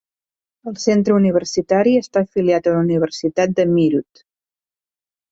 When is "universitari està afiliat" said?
1.17-2.69